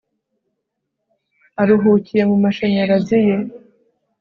aruhukiye 1.61 2.23
mumashanyarazi 2.29 3.15
ye 3.27 3.37